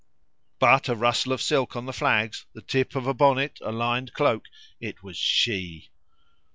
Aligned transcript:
But 0.57 0.89
a 0.89 0.95
rustle 0.95 1.31
of 1.31 1.43
silk 1.43 1.75
on 1.75 1.85
the 1.85 1.93
flags, 1.93 2.47
the 2.55 2.63
tip 2.63 2.95
of 2.95 3.05
a 3.05 3.13
bonnet, 3.13 3.59
a 3.61 3.71
lined 3.71 4.13
cloak 4.13 4.45
it 4.79 5.03
was 5.03 5.15
she! 5.15 5.91